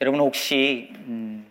여러분 0.00 0.20
혹시 0.20 0.92
음, 0.94 1.44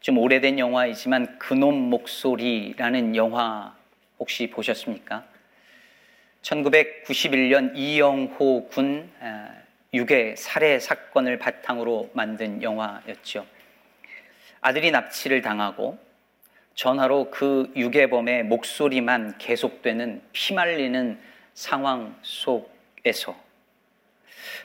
좀 0.00 0.18
오래된 0.18 0.58
영화이지만 0.58 1.38
그놈 1.38 1.74
목소리라는 1.88 3.16
영화 3.16 3.74
혹시 4.18 4.50
보셨습니까? 4.50 5.24
1991년 6.42 7.72
이영호 7.74 8.68
군 8.68 9.10
아, 9.20 9.48
유괴 9.94 10.36
살해 10.36 10.78
사건을 10.80 11.38
바탕으로 11.38 12.10
만든 12.12 12.62
영화였죠. 12.62 13.46
아들이 14.60 14.90
납치를 14.90 15.40
당하고 15.40 15.98
전화로 16.74 17.30
그 17.30 17.72
유괴범의 17.74 18.44
목소리만 18.44 19.38
계속되는 19.38 20.20
피말리는 20.32 21.18
상황 21.54 22.18
속에서 22.20 23.34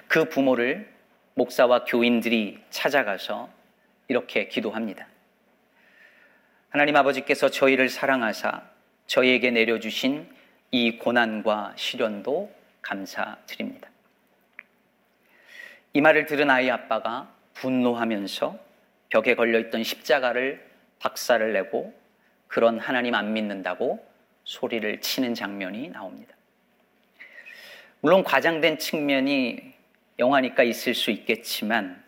그 0.09 0.27
부모를 0.27 0.98
목사와 1.36 1.86
교인들이 1.86 2.60
찾아가서 2.70 3.50
이렇게 4.08 4.48
기도합니다. 4.48 5.08
하나님 6.70 6.96
아버지께서 6.96 7.50
저희를 7.50 7.90
사랑하사 7.90 8.62
저희에게 9.08 9.52
내려주신 9.52 10.30
이 10.72 10.98
고난과 10.98 11.74
시련도 11.76 12.54
감사드립니다. 12.82 13.90
이 15.94 16.02
말을 16.02 16.28
들은 16.28 16.50
아이 16.50 16.70
아빠가 16.70 17.34
분노하면서 17.55 18.60
벽에 19.10 19.36
걸려있던 19.36 19.84
십자가를 19.84 20.70
박살을 21.00 21.54
내고 21.54 21.94
그런 22.48 22.80
하나님 22.80 23.16
안 23.16 23.34
믿는다고 23.34 24.05
소리를 24.44 25.02
치는 25.02 25.34
장면이 25.34 25.90
나옵니다. 25.90 26.36
물론 28.02 28.24
과장된 28.24 28.77
측면이 28.77 29.74
영화니까 30.20 30.64
있을 30.64 30.94
수 30.94 31.09
있겠지만 31.12 32.04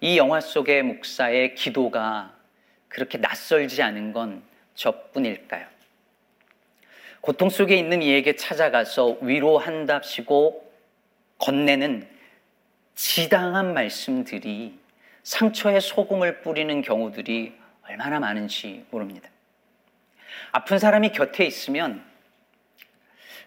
이 0.00 0.18
영화 0.18 0.40
속의 0.40 0.82
목사의 0.82 1.54
기도가 1.54 2.34
그렇게 2.88 3.18
낯설지 3.18 3.82
않은 3.82 4.12
건 4.12 4.42
저뿐일까요? 4.74 5.66
고통 7.20 7.50
속에 7.50 7.76
있는 7.76 8.02
이에게 8.02 8.34
찾아가서 8.34 9.18
위로한답시고 9.20 10.72
건네는 11.38 12.08
지당한 12.94 13.74
말씀들이 13.74 14.78
상처에 15.22 15.78
소금을 15.78 16.40
뿌리는 16.40 16.82
경우들이 16.82 17.54
얼마나 17.82 18.18
많은지 18.18 18.84
모릅니다. 18.90 19.28
아픈 20.50 20.78
사람이 20.78 21.10
곁에 21.10 21.44
있으면 21.44 22.04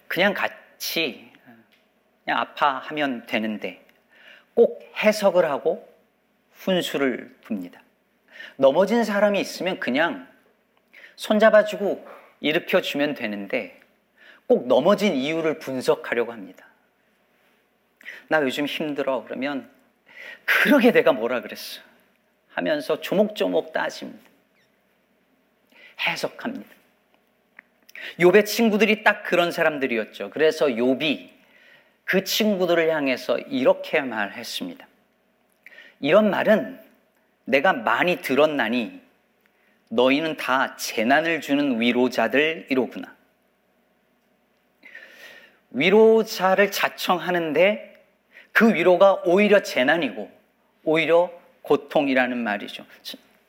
그냥 0.08 0.34
같이 0.34 1.32
그냥 2.24 2.40
아파하면 2.40 3.26
되는데 3.26 3.85
꼭 4.56 4.82
해석을 4.98 5.46
하고 5.46 5.88
훈수를 6.54 7.36
둡니다. 7.50 7.82
넘어진 8.56 9.04
사람이 9.04 9.40
있으면 9.40 9.80
그냥 9.80 10.28
손잡아주고 11.16 12.08
일으켜주면 12.40 13.14
되는데 13.14 13.80
꼭 14.48 14.68
넘어진 14.68 15.16
이유를 15.16 15.60
분석하려고 15.60 16.32
합니다. 16.32 16.68
나 18.28 18.42
요즘 18.42 18.66
힘들어. 18.66 19.24
그러면 19.26 19.70
그러게 20.46 20.92
내가 20.92 21.14
뭐라 21.14 21.42
그랬어. 21.42 21.82
하면서 22.50 23.02
조목조목 23.02 23.74
따집니다. 23.74 24.30
해석합니다. 26.08 26.70
욥의 28.20 28.46
친구들이 28.46 29.04
딱 29.04 29.24
그런 29.24 29.52
사람들이었죠. 29.52 30.30
그래서 30.30 30.68
욥이 30.68 31.35
그 32.06 32.24
친구들을 32.24 32.90
향해서 32.90 33.40
이렇게 33.40 34.00
말했습니다. 34.00 34.88
이런 36.00 36.30
말은 36.30 36.80
내가 37.46 37.74
많이 37.74 38.22
들었나니 38.22 39.02
너희는 39.90 40.38
다 40.38 40.76
재난을 40.78 41.42
주는 41.42 41.80
위로자들이로구나. 41.80 43.14
위로자를 45.72 46.72
자청하는데 46.72 47.96
그 48.52 48.74
위로가 48.74 49.24
오히려 49.26 49.62
재난이고 49.62 50.32
오히려 50.84 51.32
고통이라는 51.64 52.38
말이죠. 52.38 52.86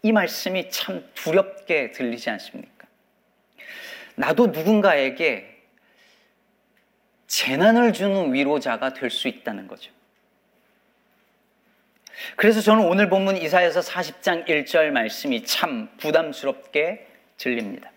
이 0.02 0.12
말씀이 0.12 0.70
참 0.70 1.06
두렵게 1.14 1.92
들리지 1.92 2.30
않습니까? 2.30 2.86
나도 4.14 4.48
누군가에게 4.48 5.55
재난을 7.26 7.92
주는 7.92 8.32
위로자가 8.32 8.92
될 8.92 9.10
수 9.10 9.28
있다는 9.28 9.66
거죠. 9.68 9.90
그래서 12.36 12.60
저는 12.60 12.84
오늘 12.86 13.08
본문 13.08 13.36
이사에서 13.36 13.80
40장 13.80 14.46
1절 14.48 14.90
말씀이 14.90 15.44
참 15.44 15.88
부담스럽게 15.98 17.06
들립니다. 17.36 17.90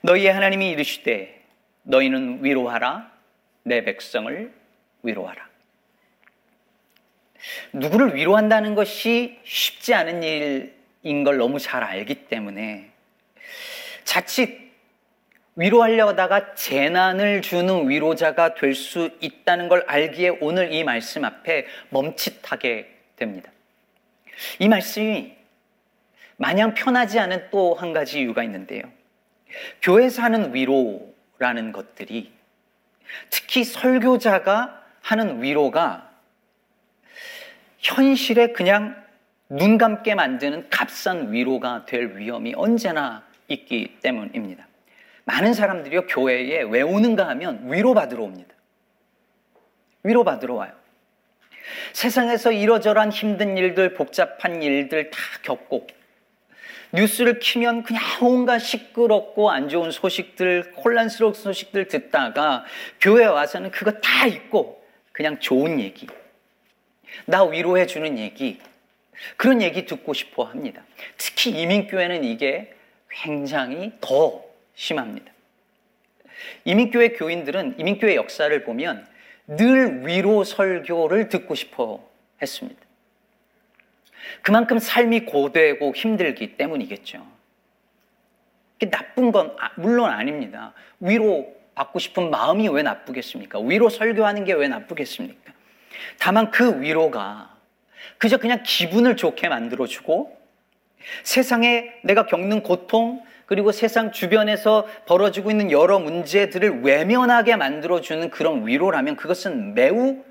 너희의 0.00 0.32
하나님이 0.32 0.70
이르시되 0.70 1.42
너희는 1.84 2.44
위로하라 2.44 3.10
내 3.62 3.84
백성을 3.84 4.52
위로하라. 5.02 5.48
누구를 7.72 8.14
위로한다는 8.14 8.74
것이 8.74 9.38
쉽지 9.44 9.94
않은 9.94 10.22
일인 10.22 11.24
걸 11.24 11.36
너무 11.36 11.58
잘 11.58 11.82
알기 11.82 12.26
때문에 12.26 12.90
자칫 14.04 14.63
위로하려다가 15.56 16.54
재난을 16.54 17.42
주는 17.42 17.88
위로자가 17.88 18.54
될 18.54 18.74
수 18.74 19.10
있다는 19.20 19.68
걸 19.68 19.84
알기에 19.86 20.38
오늘 20.40 20.72
이 20.72 20.82
말씀 20.84 21.24
앞에 21.24 21.66
멈칫하게 21.90 22.92
됩니다. 23.16 23.50
이 24.58 24.68
말씀이 24.68 25.32
마냥 26.36 26.74
편하지 26.74 27.20
않은 27.20 27.50
또 27.50 27.74
한 27.74 27.92
가지 27.92 28.20
이유가 28.20 28.42
있는데요. 28.42 28.82
교회에서 29.82 30.22
하는 30.22 30.52
위로라는 30.52 31.70
것들이 31.72 32.32
특히 33.30 33.62
설교자가 33.62 34.82
하는 35.00 35.42
위로가 35.42 36.10
현실에 37.78 38.48
그냥 38.48 39.00
눈 39.48 39.78
감게 39.78 40.16
만드는 40.16 40.68
값싼 40.70 41.32
위로가 41.32 41.86
될 41.86 42.16
위험이 42.16 42.54
언제나 42.56 43.22
있기 43.46 43.98
때문입니다. 44.00 44.66
많은 45.24 45.54
사람들이 45.54 45.96
요, 45.96 46.06
교회에 46.06 46.62
왜 46.62 46.82
오는가 46.82 47.28
하면 47.28 47.72
위로받으러 47.72 48.22
옵니다. 48.22 48.54
위로받으러 50.02 50.54
와요. 50.54 50.72
세상에서 51.92 52.52
이러저러한 52.52 53.10
힘든 53.10 53.56
일들, 53.56 53.94
복잡한 53.94 54.62
일들 54.62 55.10
다 55.10 55.18
겪고, 55.42 55.86
뉴스를 56.92 57.40
키면 57.40 57.82
그냥 57.82 58.02
온갖 58.20 58.58
시끄럽고 58.58 59.50
안 59.50 59.68
좋은 59.68 59.90
소식들, 59.90 60.74
혼란스러운 60.76 61.34
소식들 61.34 61.88
듣다가 61.88 62.64
교회 63.00 63.24
와서는 63.24 63.70
그거 63.70 63.92
다 63.92 64.26
잊고 64.26 64.84
그냥 65.12 65.40
좋은 65.40 65.80
얘기, 65.80 66.06
나 67.24 67.42
위로해 67.44 67.86
주는 67.86 68.18
얘기, 68.18 68.60
그런 69.36 69.62
얘기 69.62 69.86
듣고 69.86 70.12
싶어 70.12 70.44
합니다. 70.44 70.84
특히 71.16 71.50
이민교회는 71.50 72.24
이게 72.24 72.74
굉장히 73.08 73.92
더 74.00 74.43
심합니다. 74.74 75.32
이민교회 76.64 77.10
교인들은 77.10 77.76
이민교회 77.78 78.16
역사를 78.16 78.64
보면 78.64 79.06
늘 79.46 80.06
위로 80.06 80.44
설교를 80.44 81.28
듣고 81.28 81.54
싶어 81.54 82.06
했습니다. 82.40 82.80
그만큼 84.42 84.78
삶이 84.78 85.26
고되고 85.26 85.94
힘들기 85.94 86.56
때문이겠죠. 86.56 87.26
나쁜 88.90 89.32
건 89.32 89.56
아, 89.58 89.70
물론 89.76 90.10
아닙니다. 90.10 90.74
위로 91.00 91.54
받고 91.74 91.98
싶은 91.98 92.30
마음이 92.30 92.68
왜 92.68 92.82
나쁘겠습니까? 92.82 93.60
위로 93.60 93.88
설교하는 93.88 94.44
게 94.44 94.52
왜 94.52 94.68
나쁘겠습니까? 94.68 95.52
다만 96.18 96.50
그 96.50 96.80
위로가 96.80 97.56
그저 98.18 98.36
그냥 98.38 98.62
기분을 98.64 99.16
좋게 99.16 99.48
만들어주고 99.48 100.38
세상에 101.22 101.92
내가 102.02 102.26
겪는 102.26 102.62
고통, 102.62 103.24
그리고 103.46 103.72
세상 103.72 104.12
주변에서 104.12 104.86
벌어지고 105.06 105.50
있는 105.50 105.70
여러 105.70 105.98
문제들을 105.98 106.82
외면하게 106.82 107.56
만들어주는 107.56 108.30
그런 108.30 108.66
위로라면 108.66 109.16
그것은 109.16 109.74
매우 109.74 110.24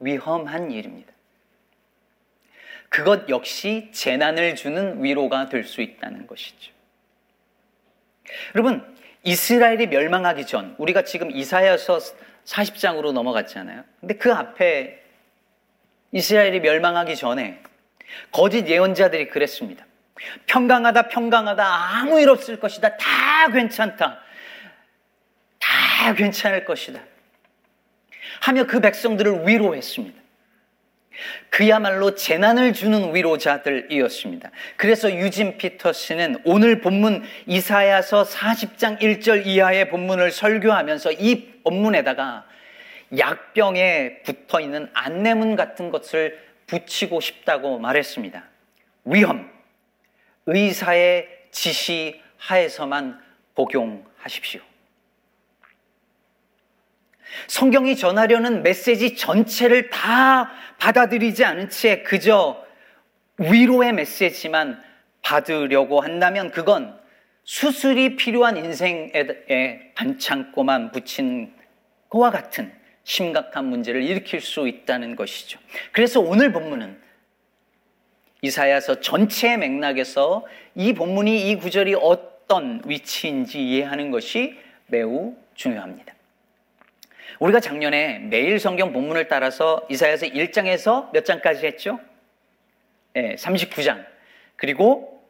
위험한 0.00 0.70
일입니다. 0.70 1.12
그것 2.88 3.28
역시 3.28 3.88
재난을 3.92 4.56
주는 4.56 5.02
위로가 5.02 5.48
될 5.48 5.64
수 5.64 5.80
있다는 5.80 6.26
것이죠. 6.26 6.72
여러분, 8.54 8.84
이스라엘이 9.22 9.86
멸망하기 9.88 10.46
전, 10.46 10.74
우리가 10.78 11.04
지금 11.04 11.30
이사야서 11.30 11.98
40장으로 12.44 13.12
넘어갔잖아요. 13.12 13.84
근데 14.00 14.14
그 14.14 14.32
앞에 14.32 15.02
이스라엘이 16.12 16.60
멸망하기 16.60 17.16
전에 17.16 17.62
거짓 18.32 18.66
예언자들이 18.66 19.28
그랬습니다. 19.28 19.86
평강하다, 20.46 21.08
평강하다, 21.08 21.64
아무 21.64 22.20
일 22.20 22.28
없을 22.28 22.58
것이다, 22.58 22.96
다 22.96 23.48
괜찮다, 23.52 24.20
다 25.58 26.14
괜찮을 26.14 26.64
것이다. 26.64 27.00
하며 28.40 28.64
그 28.64 28.80
백성들을 28.80 29.46
위로했습니다. 29.46 30.20
그야말로 31.50 32.14
재난을 32.14 32.72
주는 32.72 33.14
위로자들이었습니다. 33.14 34.50
그래서 34.76 35.12
유진 35.12 35.58
피터스는 35.58 36.42
오늘 36.44 36.80
본문 36.80 37.24
이사야서 37.46 38.24
40장 38.24 39.00
1절 39.00 39.46
이하의 39.46 39.90
본문을 39.90 40.30
설교하면서 40.30 41.12
이 41.12 41.60
본문에다가 41.62 42.46
약병에 43.18 44.22
붙어 44.24 44.60
있는 44.60 44.88
안내문 44.94 45.56
같은 45.56 45.90
것을 45.90 46.38
붙이고 46.66 47.20
싶다고 47.20 47.78
말했습니다. 47.78 48.44
위험, 49.04 49.50
의사의 50.52 51.28
지시 51.52 52.20
하에서만 52.36 53.20
복용하십시오. 53.54 54.60
성경이 57.46 57.96
전하려는 57.96 58.62
메시지 58.62 59.14
전체를 59.16 59.90
다 59.90 60.50
받아들이지 60.78 61.44
않은 61.44 61.70
채 61.70 62.02
그저 62.02 62.64
위로의 63.38 63.92
메시지만 63.92 64.82
받으려고 65.22 66.00
한다면 66.00 66.50
그건 66.50 66.98
수술이 67.44 68.16
필요한 68.16 68.56
인생에 68.56 69.92
반창고만 69.94 70.90
붙인 70.90 71.54
그와 72.08 72.30
같은 72.30 72.72
심각한 73.04 73.66
문제를 73.66 74.02
일으킬 74.02 74.40
수 74.40 74.66
있다는 74.66 75.14
것이죠. 75.16 75.58
그래서 75.92 76.20
오늘 76.20 76.52
본문은 76.52 76.99
이사야서 78.42 79.00
전체의 79.00 79.58
맥락에서 79.58 80.46
이 80.74 80.92
본문이 80.92 81.50
이 81.50 81.56
구절이 81.56 81.94
어떤 82.00 82.82
위치인지 82.86 83.62
이해하는 83.62 84.10
것이 84.10 84.58
매우 84.86 85.34
중요합니다. 85.54 86.14
우리가 87.38 87.60
작년에 87.60 88.18
매일 88.18 88.58
성경 88.58 88.92
본문을 88.92 89.28
따라서 89.28 89.86
이사야서 89.88 90.26
1장에서 90.26 91.10
몇 91.12 91.24
장까지 91.24 91.66
했죠? 91.66 92.00
네, 93.14 93.34
39장. 93.36 94.04
그리고 94.56 95.22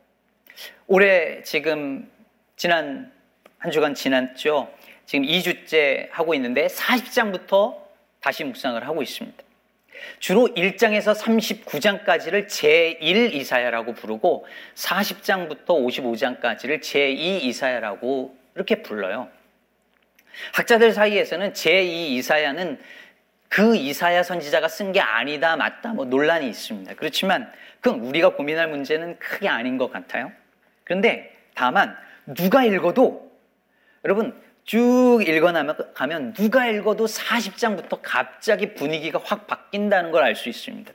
올해 0.86 1.42
지금 1.42 2.10
지난 2.56 3.12
한 3.58 3.70
주간 3.70 3.94
지났죠. 3.94 4.72
지금 5.06 5.24
2주째 5.24 6.08
하고 6.10 6.34
있는데 6.34 6.66
40장부터 6.66 7.76
다시 8.20 8.44
묵상을 8.44 8.86
하고 8.86 9.02
있습니다. 9.02 9.49
주로 10.18 10.48
1장에서 10.48 11.16
39장까지를 11.16 12.46
제1 12.46 13.34
이사야라고 13.34 13.94
부르고 13.94 14.46
40장부터 14.74 15.66
55장까지를 15.66 16.80
제2 16.80 17.42
이사야라고 17.42 18.36
이렇게 18.54 18.82
불러요. 18.82 19.28
학자들 20.52 20.92
사이에서는 20.92 21.52
제2 21.52 21.86
이사야는 22.10 22.78
그 23.48 23.74
이사야 23.74 24.22
선지자가 24.22 24.68
쓴 24.68 24.92
게 24.92 25.00
아니다, 25.00 25.56
맞다, 25.56 25.92
뭐 25.92 26.04
논란이 26.04 26.48
있습니다. 26.48 26.94
그렇지만 26.94 27.52
그건 27.80 28.00
우리가 28.00 28.34
고민할 28.34 28.68
문제는 28.68 29.18
크게 29.18 29.48
아닌 29.48 29.76
것 29.76 29.90
같아요. 29.90 30.30
그런데 30.84 31.34
다만 31.54 31.96
누가 32.26 32.64
읽어도 32.64 33.30
여러분 34.04 34.40
쭉 34.64 35.20
읽어나면 35.26 35.76
가면 35.94 36.32
누가 36.34 36.66
읽어도 36.66 37.06
40장부터 37.06 37.98
갑자기 38.02 38.74
분위기가 38.74 39.20
확 39.22 39.46
바뀐다는 39.46 40.10
걸 40.12 40.22
알 40.24 40.36
수 40.36 40.48
있습니다. 40.48 40.92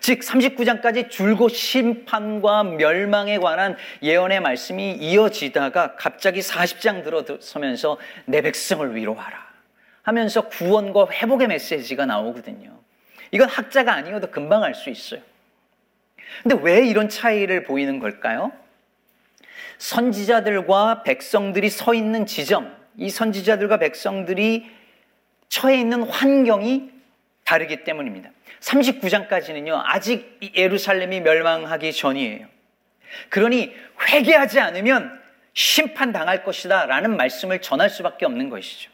즉 0.00 0.20
39장까지 0.20 1.10
줄곧 1.10 1.50
심판과 1.50 2.62
멸망에 2.64 3.38
관한 3.38 3.76
예언의 4.02 4.40
말씀이 4.40 4.92
이어지다가 4.92 5.96
갑자기 5.96 6.40
40장 6.40 7.04
들어서면서 7.04 7.98
내 8.24 8.40
백성을 8.40 8.94
위로하라 8.94 9.46
하면서 10.02 10.48
구원과 10.48 11.08
회복의 11.10 11.48
메시지가 11.48 12.06
나오거든요. 12.06 12.78
이건 13.32 13.48
학자가 13.48 13.92
아니어도 13.92 14.30
금방 14.30 14.62
알 14.62 14.74
수 14.74 14.88
있어요. 14.88 15.20
근데 16.42 16.56
왜 16.62 16.86
이런 16.86 17.08
차이를 17.08 17.64
보이는 17.64 17.98
걸까요? 17.98 18.52
선지자들과 19.78 21.02
백성들이 21.02 21.70
서 21.70 21.94
있는 21.94 22.26
지점, 22.26 22.74
이 22.96 23.10
선지자들과 23.10 23.78
백성들이 23.78 24.70
처해 25.48 25.78
있는 25.78 26.02
환경이 26.02 26.90
다르기 27.44 27.84
때문입니다. 27.84 28.30
39장까지는요, 28.60 29.82
아직 29.84 30.38
예루살렘이 30.56 31.20
멸망하기 31.20 31.92
전이에요. 31.92 32.46
그러니 33.28 33.72
회개하지 34.08 34.60
않으면 34.60 35.20
심판당할 35.52 36.44
것이다 36.44 36.86
라는 36.86 37.16
말씀을 37.16 37.60
전할 37.60 37.88
수밖에 37.88 38.26
없는 38.26 38.50
것이죠. 38.50 38.90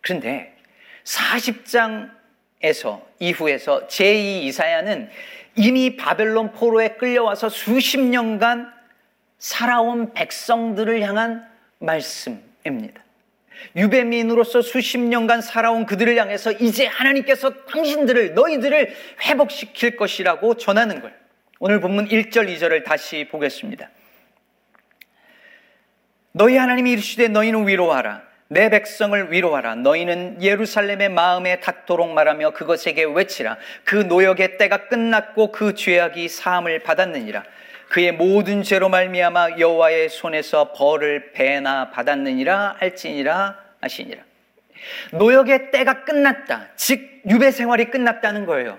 그런데 0.00 0.56
40장에서 1.04 3.02
이후에서 3.18 3.86
제2 3.88 4.42
이사야는 4.44 5.10
이미 5.56 5.96
바벨론 5.96 6.52
포로에 6.52 6.90
끌려와서 6.90 7.48
수십 7.48 7.98
년간 7.98 8.77
살아온 9.38 10.12
백성들을 10.12 11.00
향한 11.02 11.48
말씀입니다. 11.78 13.02
유배민으로서 13.76 14.62
수십 14.62 14.98
년간 14.98 15.40
살아온 15.40 15.86
그들을 15.86 16.16
향해서 16.16 16.52
이제 16.52 16.86
하나님께서 16.86 17.50
당신들을 17.64 18.34
너희들을 18.34 18.94
회복시킬 19.22 19.96
것이라고 19.96 20.54
전하는 20.54 21.00
걸 21.00 21.16
오늘 21.60 21.80
본문 21.80 22.08
1절 22.08 22.54
2절을 22.54 22.84
다시 22.84 23.26
보겠습니다. 23.30 23.90
너희 26.32 26.56
하나님이 26.56 26.92
이르시되 26.92 27.28
너희는 27.28 27.66
위로하라 27.66 28.22
내 28.48 28.70
백성을 28.70 29.32
위로하라 29.32 29.74
너희는 29.76 30.42
예루살렘의 30.42 31.08
마음에 31.08 31.60
닿도록 31.60 32.10
말하며 32.12 32.52
그것에게 32.52 33.04
외치라 33.04 33.58
그 33.84 33.96
노역의 33.96 34.56
때가 34.56 34.88
끝났고 34.88 35.52
그 35.52 35.74
죄악이 35.74 36.28
사함을 36.28 36.80
받았느니라 36.80 37.44
그의 37.88 38.12
모든 38.12 38.62
죄로 38.62 38.88
말미암아 38.88 39.58
여호와의 39.58 40.10
손에서 40.10 40.72
벌을 40.72 41.32
배나 41.32 41.90
받았느니라 41.90 42.76
할지니라 42.78 43.58
하시니라. 43.80 44.22
노역의 45.12 45.70
때가 45.70 46.04
끝났다. 46.04 46.68
즉 46.76 47.22
유배 47.28 47.50
생활이 47.50 47.86
끝났다는 47.86 48.46
거예요. 48.46 48.78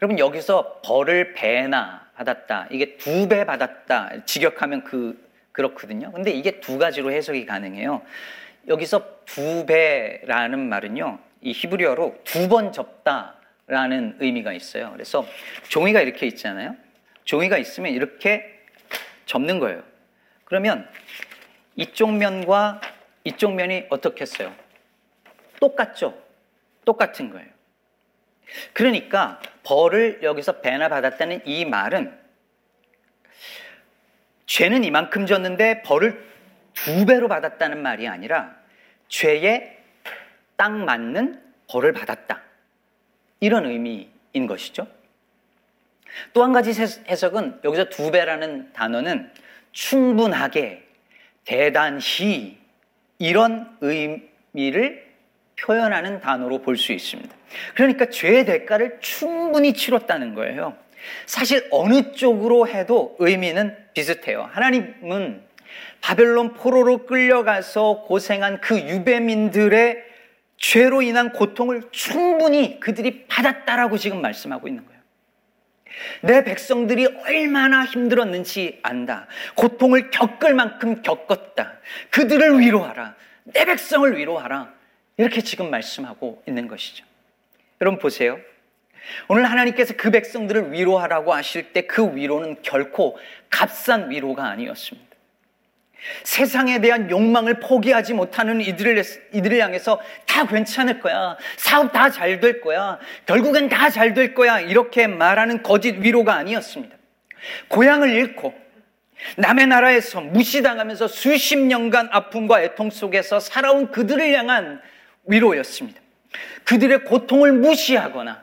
여러분 0.00 0.18
여기서 0.18 0.80
벌을 0.84 1.34
배나 1.34 2.06
받았다. 2.16 2.68
이게 2.70 2.96
두 2.96 3.28
배 3.28 3.44
받았다. 3.44 4.24
직역하면 4.26 4.84
그 4.84 5.30
그렇거든요. 5.52 6.10
근데 6.12 6.30
이게 6.30 6.60
두 6.60 6.78
가지로 6.78 7.12
해석이 7.12 7.44
가능해요. 7.46 8.02
여기서 8.68 9.04
두 9.26 9.66
배라는 9.66 10.58
말은요. 10.68 11.18
이 11.42 11.52
히브리어로 11.52 12.16
두 12.24 12.48
번 12.48 12.72
접다. 12.72 13.34
라는 13.66 14.16
의미가 14.20 14.52
있어요. 14.52 14.90
그래서 14.92 15.26
종이가 15.68 16.00
이렇게 16.00 16.26
있잖아요. 16.26 16.76
종이가 17.24 17.58
있으면 17.58 17.92
이렇게 17.92 18.64
접는 19.26 19.58
거예요. 19.58 19.82
그러면 20.44 20.88
이쪽 21.76 22.12
면과 22.12 22.80
이쪽 23.24 23.54
면이 23.54 23.86
어떻겠어요? 23.88 24.54
똑같죠? 25.60 26.20
똑같은 26.84 27.30
거예요. 27.30 27.48
그러니까 28.72 29.40
벌을 29.62 30.20
여기서 30.22 30.60
배나 30.60 30.88
받았다는 30.88 31.42
이 31.46 31.64
말은 31.64 32.18
죄는 34.46 34.84
이만큼 34.84 35.24
졌는데 35.24 35.82
벌을 35.82 36.22
두 36.74 37.06
배로 37.06 37.28
받았다는 37.28 37.80
말이 37.80 38.08
아니라 38.08 38.54
죄에 39.08 39.78
딱 40.56 40.72
맞는 40.72 41.42
벌을 41.68 41.92
받았다. 41.92 42.42
이런 43.42 43.66
의미인 43.66 44.46
것이죠. 44.46 44.86
또 46.32 46.44
한 46.44 46.52
가지 46.52 46.70
해석은 46.70 47.60
여기서 47.64 47.86
두 47.86 48.10
배라는 48.12 48.72
단어는 48.72 49.30
충분하게, 49.72 50.86
대단히 51.44 52.58
이런 53.18 53.76
의미를 53.80 55.10
표현하는 55.58 56.20
단어로 56.20 56.62
볼 56.62 56.76
수 56.76 56.92
있습니다. 56.92 57.34
그러니까 57.74 58.06
죄의 58.06 58.44
대가를 58.44 58.98
충분히 59.00 59.72
치렀다는 59.72 60.34
거예요. 60.34 60.76
사실 61.26 61.66
어느 61.72 62.12
쪽으로 62.12 62.68
해도 62.68 63.16
의미는 63.18 63.76
비슷해요. 63.92 64.48
하나님은 64.52 65.42
바벨론 66.00 66.54
포로로 66.54 67.06
끌려가서 67.06 68.04
고생한 68.06 68.60
그 68.60 68.78
유배민들의 68.78 70.11
죄로 70.62 71.02
인한 71.02 71.32
고통을 71.32 71.82
충분히 71.90 72.78
그들이 72.78 73.26
받았다라고 73.26 73.98
지금 73.98 74.22
말씀하고 74.22 74.68
있는 74.68 74.86
거예요. 74.86 75.02
내 76.22 76.44
백성들이 76.44 77.04
얼마나 77.26 77.84
힘들었는지 77.84 78.78
안다. 78.82 79.26
고통을 79.56 80.10
겪을 80.10 80.54
만큼 80.54 81.02
겪었다. 81.02 81.78
그들을 82.10 82.60
위로하라. 82.60 83.16
내 83.44 83.64
백성을 83.64 84.16
위로하라. 84.16 84.72
이렇게 85.16 85.42
지금 85.42 85.68
말씀하고 85.68 86.42
있는 86.46 86.68
것이죠. 86.68 87.04
여러분 87.80 87.98
보세요. 87.98 88.38
오늘 89.26 89.50
하나님께서 89.50 89.94
그 89.96 90.12
백성들을 90.12 90.72
위로하라고 90.72 91.34
하실 91.34 91.72
때 91.72 91.82
그 91.88 92.14
위로는 92.14 92.62
결코 92.62 93.18
값싼 93.50 94.10
위로가 94.10 94.44
아니었습니다. 94.44 95.11
세상에 96.24 96.80
대한 96.80 97.10
욕망을 97.10 97.60
포기하지 97.60 98.14
못하는 98.14 98.60
이들을, 98.60 99.02
이들을 99.32 99.58
향해서 99.60 100.00
다 100.26 100.46
괜찮을 100.46 101.00
거야. 101.00 101.36
사업 101.56 101.92
다 101.92 102.10
잘 102.10 102.40
될 102.40 102.60
거야. 102.60 102.98
결국엔 103.26 103.68
다 103.68 103.88
잘 103.90 104.14
될 104.14 104.34
거야. 104.34 104.60
이렇게 104.60 105.06
말하는 105.06 105.62
거짓 105.62 105.96
위로가 105.98 106.34
아니었습니다. 106.34 106.96
고향을 107.68 108.10
잃고 108.10 108.54
남의 109.36 109.68
나라에서 109.68 110.20
무시당하면서 110.20 111.06
수십 111.08 111.56
년간 111.56 112.08
아픔과 112.10 112.62
애통 112.62 112.90
속에서 112.90 113.38
살아온 113.38 113.90
그들을 113.92 114.32
향한 114.32 114.80
위로였습니다. 115.26 116.00
그들의 116.64 117.04
고통을 117.04 117.52
무시하거나 117.52 118.42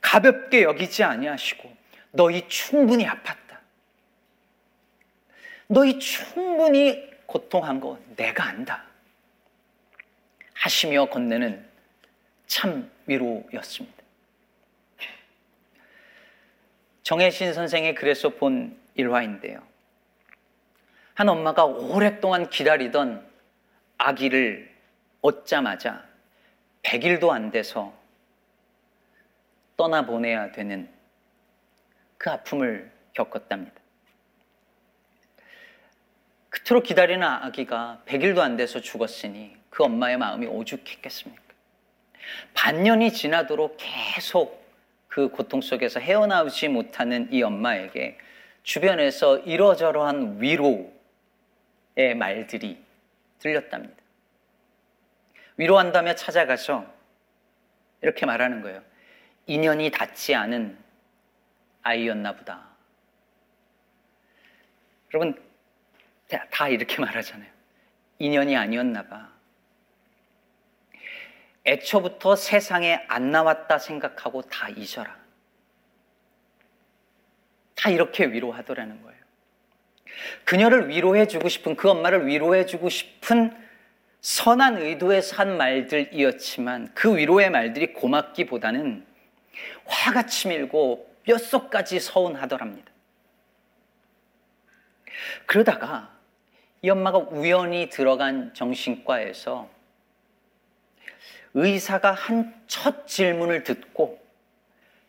가볍게 0.00 0.62
여기지 0.62 1.02
아니하시고 1.04 1.72
너희 2.12 2.46
충분히 2.48 3.06
아팠다. 3.06 3.47
너희 5.68 5.98
충분히 5.98 7.08
고통한 7.26 7.78
거 7.78 7.98
내가 8.16 8.44
안다. 8.44 8.84
하시며 10.54 11.06
건네는 11.06 11.64
참 12.46 12.90
위로였습니다. 13.06 13.98
정혜신 17.02 17.54
선생의 17.54 17.94
글에서 17.94 18.30
본 18.30 18.78
일화인데요. 18.94 19.62
한 21.14 21.28
엄마가 21.28 21.64
오랫동안 21.64 22.48
기다리던 22.48 23.26
아기를 23.98 24.74
얻자마자 25.20 26.04
100일도 26.82 27.30
안 27.30 27.50
돼서 27.50 27.92
떠나보내야 29.76 30.52
되는 30.52 30.88
그 32.16 32.30
아픔을 32.30 32.90
겪었답니다. 33.14 33.77
그토록 36.50 36.84
기다리는 36.84 37.22
아기가 37.26 38.02
100일도 38.06 38.38
안 38.38 38.56
돼서 38.56 38.80
죽었으니 38.80 39.56
그 39.70 39.84
엄마의 39.84 40.16
마음이 40.16 40.46
오죽했겠습니까? 40.46 41.42
반년이 42.54 43.12
지나도록 43.12 43.76
계속 43.78 44.66
그 45.08 45.28
고통 45.30 45.60
속에서 45.60 46.00
헤어나오지 46.00 46.68
못하는 46.68 47.32
이 47.32 47.42
엄마에게 47.42 48.18
주변에서 48.62 49.38
이러저러한 49.38 50.40
위로의 50.40 50.90
말들이 52.16 52.82
들렸답니다. 53.38 53.96
위로한다며 55.56 56.14
찾아가서 56.14 56.86
이렇게 58.02 58.26
말하는 58.26 58.62
거예요. 58.62 58.82
인연이 59.46 59.90
닿지 59.90 60.34
않은 60.34 60.78
아이였나 61.82 62.36
보다. 62.36 62.68
여러분, 65.12 65.47
다 66.28 66.68
이렇게 66.68 67.00
말하잖아요. 67.00 67.50
인연이 68.18 68.56
아니었나 68.56 69.06
봐. 69.06 69.28
애초부터 71.66 72.36
세상에 72.36 73.04
안 73.08 73.30
나왔다 73.30 73.78
생각하고 73.78 74.42
다 74.42 74.68
잊어라. 74.70 75.16
다 77.74 77.90
이렇게 77.90 78.26
위로하더라는 78.26 79.02
거예요. 79.02 79.18
그녀를 80.44 80.88
위로해주고 80.88 81.48
싶은, 81.48 81.76
그 81.76 81.88
엄마를 81.90 82.26
위로해주고 82.26 82.88
싶은 82.88 83.68
선한 84.20 84.78
의도에서 84.78 85.36
한 85.36 85.56
말들이었지만 85.56 86.92
그 86.94 87.16
위로의 87.16 87.50
말들이 87.50 87.92
고맙기보다는 87.92 89.06
화가 89.84 90.26
치밀고 90.26 91.18
뼛속까지 91.24 92.00
서운하더랍니다. 92.00 92.90
그러다가 95.46 96.17
이 96.82 96.90
엄마가 96.90 97.18
우연히 97.18 97.88
들어간 97.88 98.54
정신과에서 98.54 99.68
의사가 101.54 102.12
한 102.12 102.58
첫 102.68 103.08
질문을 103.08 103.64
듣고 103.64 104.22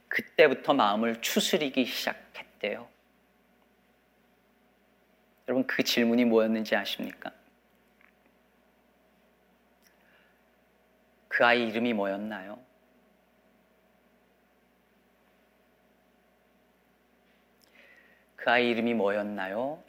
그때부터 0.08 0.74
마음을 0.74 1.22
추스리기 1.22 1.86
시작했대요. 1.86 2.88
여러분 5.48 5.68
그 5.68 5.84
질문이 5.84 6.26
뭐였는지 6.26 6.76
아십니까? 6.76 7.32
그 11.28 11.46
아이 11.46 11.68
이름이 11.68 11.94
뭐였나요? 11.94 12.60
그 18.38 18.50
아이 18.50 18.70
이름이 18.70 18.94
뭐였나요? 18.94 19.84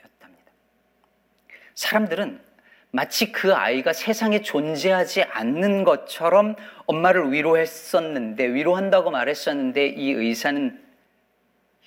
사람들은 1.75 2.41
마치 2.93 3.31
그 3.31 3.55
아이가 3.55 3.93
세상에 3.93 4.43
존재하지 4.43 5.23
않는 5.23 5.85
것처럼 5.85 6.57
엄마를 6.87 7.33
위로했었는데, 7.33 8.53
위로한다고 8.53 9.11
말했었는데, 9.11 9.89
이 9.89 10.11
의사는 10.11 10.83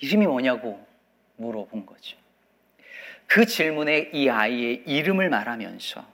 이름이 0.00 0.26
뭐냐고 0.26 0.84
물어본 1.36 1.86
거죠. 1.86 2.16
그 3.26 3.46
질문에 3.46 4.10
이 4.12 4.28
아이의 4.28 4.82
이름을 4.86 5.28
말하면서 5.28 6.04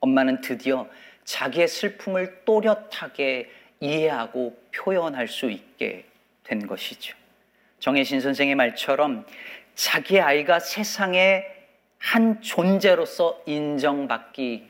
엄마는 0.00 0.40
드디어 0.40 0.88
자기의 1.24 1.68
슬픔을 1.68 2.42
또렷하게 2.44 3.50
이해하고 3.80 4.60
표현할 4.74 5.28
수 5.28 5.50
있게 5.50 6.04
된 6.44 6.66
것이죠. 6.66 7.16
정혜신 7.78 8.20
선생의 8.20 8.54
말처럼 8.54 9.26
자기 9.74 10.20
아이가 10.20 10.58
세상에 10.58 11.46
한 12.00 12.40
존재로서 12.40 13.40
인정받기 13.46 14.68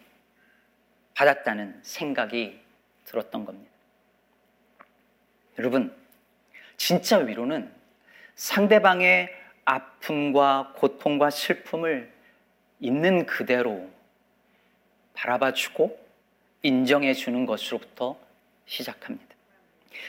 받았다는 1.15 1.79
생각이 1.83 2.61
들었던 3.05 3.45
겁니다. 3.45 3.71
여러분, 5.59 5.95
진짜 6.77 7.19
위로는 7.19 7.73
상대방의 8.35 9.33
아픔과 9.65 10.75
고통과 10.77 11.31
슬픔을 11.31 12.13
있는 12.81 13.27
그대로 13.27 13.89
바라봐 15.15 15.53
주고 15.53 15.99
인정해 16.63 17.15
주는 17.15 17.47
것으로부터 17.47 18.19
시작합니다. 18.67 19.37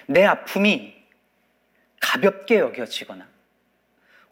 내 0.07 0.25
아픔이 0.25 0.95
가볍게 1.99 2.59
여겨지거나 2.59 3.27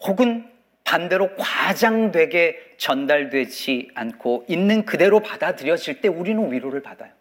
혹은 0.01 0.58
반대로 0.89 1.35
과장되게 1.35 2.73
전달되지 2.77 3.91
않고 3.93 4.45
있는 4.47 4.85
그대로 4.85 5.19
받아들여질 5.19 6.01
때 6.01 6.07
우리는 6.07 6.51
위로를 6.51 6.81
받아요. 6.81 7.11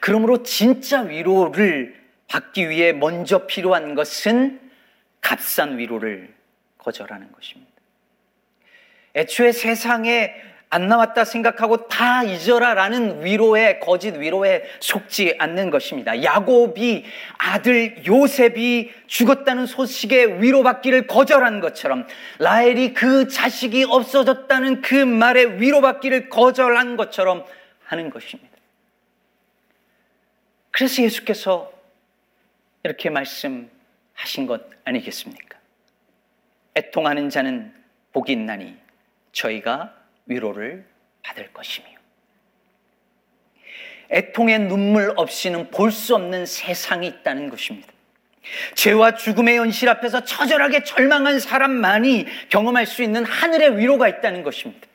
그러므로 0.00 0.44
진짜 0.44 1.00
위로를 1.00 2.00
받기 2.28 2.70
위해 2.70 2.92
먼저 2.92 3.48
필요한 3.48 3.96
것은 3.96 4.60
값싼 5.20 5.78
위로를 5.78 6.32
거절하는 6.78 7.32
것입니다. 7.32 7.72
애초에 9.16 9.50
세상에 9.50 10.36
안 10.72 10.88
나왔다 10.88 11.26
생각하고 11.26 11.86
다 11.86 12.24
잊어라라는 12.24 13.22
위로에 13.26 13.78
거짓 13.78 14.16
위로에 14.16 14.64
속지 14.80 15.36
않는 15.38 15.68
것입니다. 15.68 16.22
야곱이 16.22 17.04
아들 17.36 18.06
요셉이 18.06 18.90
죽었다는 19.06 19.66
소식에 19.66 20.24
위로받기를 20.40 21.08
거절한 21.08 21.60
것처럼 21.60 22.06
라헬이 22.38 22.94
그 22.94 23.28
자식이 23.28 23.84
없어졌다는 23.84 24.80
그 24.80 24.94
말에 24.94 25.60
위로받기를 25.60 26.30
거절한 26.30 26.96
것처럼 26.96 27.44
하는 27.84 28.08
것입니다. 28.08 28.56
그래서 30.70 31.02
예수께서 31.02 31.70
이렇게 32.82 33.10
말씀하신 33.10 34.46
것 34.46 34.62
아니겠습니까? 34.86 35.58
애통하는 36.76 37.28
자는 37.28 37.74
복이 38.14 38.32
있나니 38.32 38.74
저희가 39.32 40.01
위로를 40.26 40.84
받을 41.22 41.52
것이며 41.52 41.86
애통의 44.10 44.58
눈물 44.60 45.12
없이는 45.16 45.70
볼 45.70 45.90
수 45.90 46.14
없는 46.14 46.46
세상이 46.46 47.06
있다는 47.06 47.48
것입니다. 47.48 47.88
죄와 48.74 49.14
죽음의 49.14 49.56
현실 49.56 49.88
앞에서 49.88 50.24
처절하게 50.24 50.82
절망한 50.82 51.38
사람만이 51.40 52.26
경험할 52.48 52.86
수 52.86 53.02
있는 53.02 53.24
하늘의 53.24 53.78
위로가 53.78 54.08
있다는 54.08 54.42
것입니다. 54.42 54.86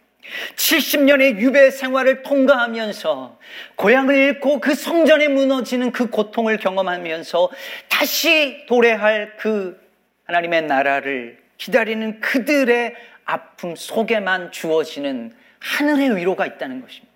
70년의 0.56 1.40
유배 1.40 1.72
생활을 1.72 2.22
통과하면서 2.24 3.40
고향을 3.76 4.16
잃고 4.16 4.60
그 4.60 4.76
성전에 4.76 5.30
무너지는 5.30 5.92
그 5.94 6.10
고통을 6.10 6.58
경험하면서 6.58 7.50
다시 7.88 8.66
도래할 8.68 9.38
그 9.38 9.80
하나님의 10.26 10.64
나라를 10.64 11.42
기다리는 11.58 12.20
그들의 12.20 12.94
아픔 13.28 13.76
속에만 13.76 14.52
주어지는 14.52 15.36
하늘의 15.60 16.16
위로가 16.16 16.46
있다는 16.48 16.82
것입니다. 16.82 17.14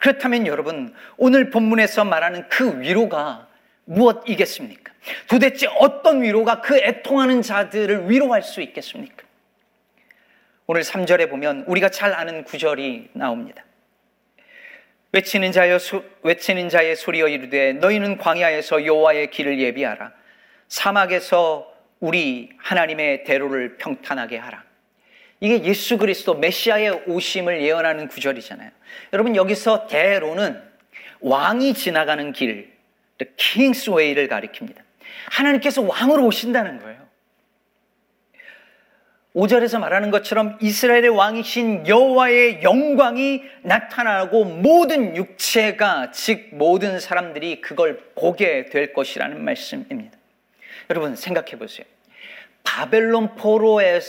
그렇다면 0.00 0.46
여러분, 0.46 0.94
오늘 1.16 1.50
본문에서 1.50 2.04
말하는 2.04 2.48
그 2.48 2.80
위로가 2.80 3.48
무엇이겠습니까? 3.84 4.92
도대체 5.28 5.68
어떤 5.78 6.22
위로가 6.22 6.62
그 6.62 6.76
애통하는 6.76 7.42
자들을 7.42 8.10
위로할 8.10 8.42
수 8.42 8.60
있겠습니까? 8.62 9.24
오늘 10.66 10.82
3절에 10.82 11.28
보면 11.28 11.64
우리가 11.66 11.90
잘 11.90 12.14
아는 12.14 12.44
구절이 12.44 13.10
나옵니다. 13.12 13.64
외치는 15.12 15.52
자여 15.52 15.78
외치는 16.22 16.70
자의 16.70 16.96
소리여 16.96 17.28
이르되 17.28 17.74
너희는 17.74 18.16
광야에서 18.16 18.84
여호와의 18.84 19.30
길을 19.30 19.60
예비하라 19.60 20.12
사막에서 20.68 21.73
우리 22.00 22.50
하나님의 22.58 23.24
대로를 23.24 23.76
평탄하게 23.76 24.38
하라. 24.38 24.64
이게 25.40 25.62
예수 25.64 25.98
그리스도 25.98 26.34
메시아의 26.34 27.04
오심을 27.06 27.62
예언하는 27.62 28.08
구절이잖아요. 28.08 28.70
여러분 29.12 29.36
여기서 29.36 29.86
대로는 29.86 30.62
왕이 31.20 31.74
지나가는 31.74 32.32
길, 32.32 32.72
King's 33.18 33.92
Way를 33.92 34.28
가리킵니다. 34.28 34.76
하나님께서 35.30 35.82
왕으로 35.82 36.26
오신다는 36.26 36.80
거예요. 36.80 37.04
5절에서 39.34 39.80
말하는 39.80 40.12
것처럼 40.12 40.58
이스라엘의 40.60 41.08
왕이신 41.08 41.88
여호와의 41.88 42.62
영광이 42.62 43.42
나타나고 43.62 44.44
모든 44.44 45.16
육체가 45.16 46.12
즉 46.12 46.50
모든 46.52 47.00
사람들이 47.00 47.60
그걸 47.60 47.98
보게 48.14 48.66
될 48.66 48.92
것이라는 48.92 49.42
말씀입니다. 49.42 50.16
여러분 50.90 51.16
생각해 51.16 51.58
보세요. 51.58 51.86
바벨론 52.62 53.36
포로에 53.36 54.00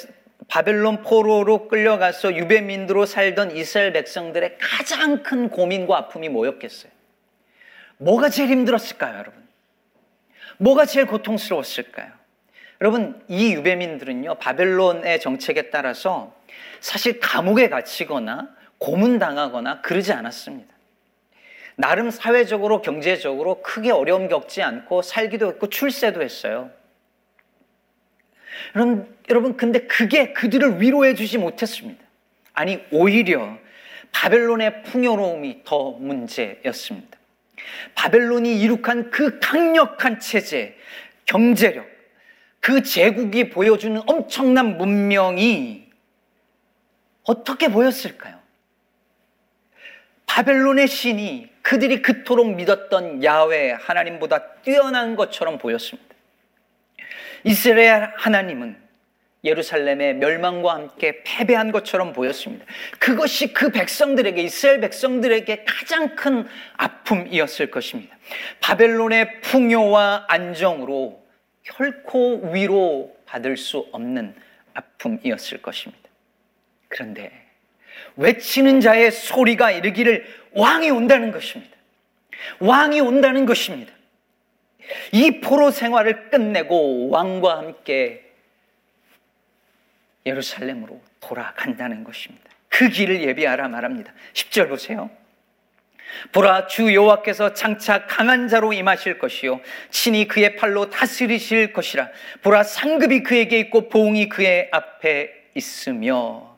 바벨론 0.47 1.01
포로로 1.01 1.67
끌려가서 1.67 2.35
유배민으로 2.35 3.05
살던 3.05 3.55
이스라엘 3.55 3.93
백성들의 3.93 4.57
가장 4.59 5.23
큰 5.23 5.49
고민과 5.49 5.97
아픔이 5.97 6.29
뭐였겠어요? 6.29 6.91
뭐가 7.97 8.29
제일 8.29 8.49
힘들었을까요, 8.49 9.17
여러분? 9.17 9.47
뭐가 10.57 10.85
제일 10.85 11.07
고통스러웠을까요? 11.07 12.11
여러분, 12.81 13.23
이 13.27 13.53
유배민들은요, 13.53 14.35
바벨론의 14.35 15.19
정책에 15.19 15.69
따라서 15.69 16.35
사실 16.79 17.19
감옥에 17.19 17.69
갇히거나 17.69 18.49
고문당하거나 18.77 19.81
그러지 19.81 20.11
않았습니다. 20.13 20.74
나름 21.75 22.09
사회적으로, 22.09 22.81
경제적으로 22.81 23.61
크게 23.61 23.91
어려움 23.91 24.27
겪지 24.27 24.61
않고 24.61 25.01
살기도 25.01 25.47
했고 25.47 25.69
출세도 25.69 26.21
했어요. 26.21 26.71
여러분, 28.75 29.17
여러분, 29.29 29.57
근데 29.57 29.79
그게 29.79 30.33
그들을 30.33 30.81
위로해 30.81 31.13
주지 31.15 31.37
못했습니다. 31.37 32.03
아니, 32.53 32.81
오히려 32.91 33.57
바벨론의 34.13 34.83
풍요로움이 34.83 35.63
더 35.65 35.91
문제였습니다. 35.91 37.17
바벨론이 37.95 38.61
이룩한 38.61 39.11
그 39.11 39.39
강력한 39.39 40.19
체제, 40.19 40.77
경제력, 41.25 41.85
그 42.61 42.81
제국이 42.81 43.49
보여주는 43.49 44.01
엄청난 44.07 44.77
문명이 44.77 45.85
어떻게 47.23 47.67
보였을까요? 47.67 48.39
바벨론의 50.25 50.87
신이 50.87 51.54
그들이 51.65 52.03
그토록 52.03 52.55
믿었던 52.55 53.23
야외 53.23 53.71
하나님보다 53.71 54.61
뛰어난 54.61 55.15
것처럼 55.15 55.57
보였습니다. 55.57 56.15
이스라엘 57.43 58.11
하나님은 58.17 58.77
예루살렘의 59.43 60.13
멸망과 60.15 60.73
함께 60.75 61.23
패배한 61.23 61.71
것처럼 61.71 62.13
보였습니다. 62.13 62.65
그것이 62.99 63.53
그 63.53 63.71
백성들에게, 63.71 64.43
이스라엘 64.43 64.79
백성들에게 64.79 65.65
가장 65.65 66.15
큰 66.15 66.47
아픔이었을 66.77 67.71
것입니다. 67.71 68.15
바벨론의 68.61 69.41
풍요와 69.41 70.25
안정으로 70.27 71.25
결코 71.63 72.41
위로 72.51 73.15
받을 73.25 73.57
수 73.57 73.87
없는 73.91 74.35
아픔이었을 74.75 75.63
것입니다. 75.63 76.09
그런데 76.89 77.44
외치는 78.15 78.81
자의 78.81 79.11
소리가 79.11 79.71
이르기를 79.71 80.25
왕이 80.53 80.89
온다는 80.89 81.31
것입니다. 81.31 81.75
왕이 82.59 83.01
온다는 83.01 83.45
것입니다. 83.45 83.93
이 85.11 85.41
포로 85.41 85.71
생활을 85.71 86.29
끝내고 86.29 87.09
왕과 87.09 87.57
함께 87.57 88.21
예루살렘으로 90.25 91.01
돌아간다는 91.19 92.03
것입니다. 92.03 92.45
그 92.69 92.89
길을 92.89 93.21
예비하라 93.21 93.67
말합니다. 93.67 94.13
10절 94.33 94.69
보세요. 94.69 95.09
보라 96.31 96.67
주 96.67 96.93
여호와께서 96.93 97.53
장차 97.53 98.05
강한 98.05 98.47
자로 98.47 98.73
임하실 98.73 99.17
것이요 99.17 99.59
친히 99.89 100.27
그의 100.27 100.55
팔로 100.55 100.89
다스리실 100.89 101.73
것이라 101.73 102.09
보라 102.41 102.63
상급이 102.63 103.23
그에게 103.23 103.59
있고 103.59 103.89
보응이 103.89 104.29
그의 104.29 104.69
앞에 104.71 105.31
있으며 105.55 106.54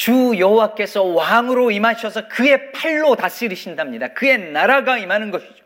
주 0.00 0.32
여호와께서 0.38 1.02
왕으로 1.02 1.70
임하셔서 1.70 2.28
그의 2.28 2.72
팔로 2.72 3.16
다스리신답니다. 3.16 4.14
그의 4.14 4.50
나라가 4.50 4.96
임하는 4.96 5.30
것이죠. 5.30 5.62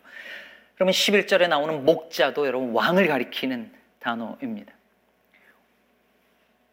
그러면 0.74 0.92
11절에 0.92 1.46
나오는 1.46 1.84
목자도 1.84 2.44
여러분 2.44 2.72
왕을 2.72 3.06
가리키는 3.06 3.72
단어입니다. 4.00 4.72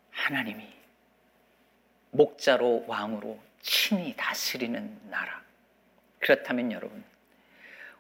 하나님이 0.10 0.64
목자로 2.10 2.86
왕으로 2.88 3.38
친히 3.62 4.16
다스리는 4.18 4.98
나라. 5.12 5.40
그렇다면 6.18 6.72
여러분, 6.72 7.04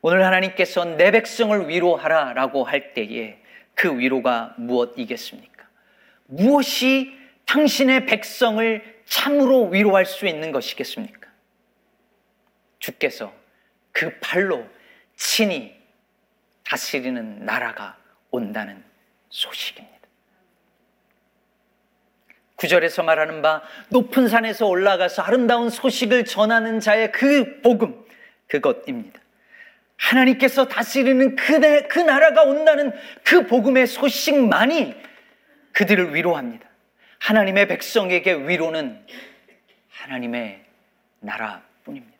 오늘 0.01 0.25
하나님께서 0.25 0.85
내 0.85 1.11
백성을 1.11 1.69
위로하라 1.69 2.33
라고 2.33 2.63
할 2.63 2.95
때에 2.95 3.37
그 3.75 3.99
위로가 3.99 4.55
무엇이겠습니까? 4.57 5.67
무엇이 6.25 7.15
당신의 7.45 8.07
백성을 8.07 9.00
참으로 9.11 9.67
위로할 9.67 10.05
수 10.05 10.25
있는 10.25 10.53
것이겠습니까? 10.53 11.27
주께서 12.79 13.33
그 13.91 14.17
팔로 14.21 14.65
친히 15.17 15.77
다스리는 16.63 17.43
나라가 17.43 17.97
온다는 18.31 18.81
소식입니다. 19.29 19.97
구절에서 22.55 23.03
말하는 23.03 23.41
바 23.41 23.61
높은 23.89 24.29
산에서 24.29 24.67
올라가서 24.67 25.23
아름다운 25.23 25.69
소식을 25.69 26.23
전하는 26.23 26.79
자의 26.79 27.11
그 27.11 27.59
복음 27.59 28.05
그것입니다. 28.47 29.19
하나님께서 29.97 30.69
다스리는 30.69 31.35
그, 31.35 31.87
그 31.89 31.99
나라가 31.99 32.43
온다는 32.43 32.93
그 33.25 33.45
복음의 33.45 33.87
소식만이 33.87 34.95
그들을 35.73 36.15
위로합니다. 36.15 36.70
하나님의 37.21 37.67
백성에게 37.67 38.33
위로는 38.47 39.05
하나님의 39.91 40.65
나라뿐입니다. 41.19 42.17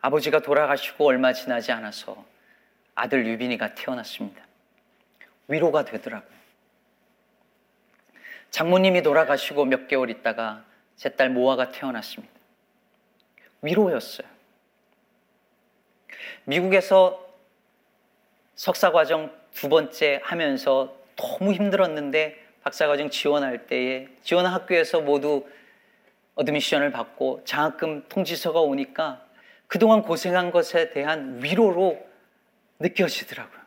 아버지가 0.00 0.38
돌아가시고 0.40 1.04
얼마 1.04 1.32
지나지 1.32 1.72
않아서 1.72 2.24
아들 2.94 3.26
유빈이가 3.26 3.74
태어났습니다. 3.74 4.46
위로가 5.48 5.84
되더라고요. 5.84 6.36
장모님이 8.50 9.02
돌아가시고 9.02 9.64
몇 9.64 9.88
개월 9.88 10.08
있다가 10.10 10.64
제 10.94 11.10
딸 11.10 11.30
모아가 11.30 11.72
태어났습니다. 11.72 12.32
위로였어요. 13.62 14.26
미국에서 16.44 17.26
석사과정 18.54 19.36
두 19.52 19.68
번째 19.68 20.20
하면서 20.22 20.96
너무 21.16 21.52
힘들었는데 21.52 22.44
박사과정 22.62 23.10
지원할 23.10 23.66
때에 23.66 24.08
지원 24.22 24.46
학교에서 24.46 25.00
모두 25.00 25.46
admission을 26.34 26.90
받고 26.92 27.42
장학금 27.44 28.08
통지서가 28.08 28.60
오니까 28.60 29.26
그동안 29.66 30.02
고생한 30.02 30.50
것에 30.50 30.90
대한 30.90 31.42
위로로 31.42 32.04
느껴지더라고요. 32.78 33.60